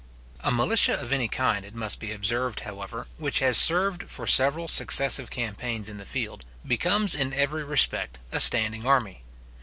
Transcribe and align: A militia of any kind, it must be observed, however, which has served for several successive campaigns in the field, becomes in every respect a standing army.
A 0.39 0.49
militia 0.51 0.95
of 0.99 1.13
any 1.13 1.27
kind, 1.27 1.63
it 1.63 1.75
must 1.75 1.99
be 1.99 2.11
observed, 2.11 2.61
however, 2.61 3.05
which 3.19 3.37
has 3.37 3.55
served 3.55 4.09
for 4.09 4.25
several 4.25 4.67
successive 4.67 5.29
campaigns 5.29 5.89
in 5.89 5.97
the 5.97 6.05
field, 6.05 6.43
becomes 6.65 7.13
in 7.13 7.33
every 7.35 7.63
respect 7.63 8.17
a 8.31 8.39
standing 8.39 8.83
army. 8.83 9.21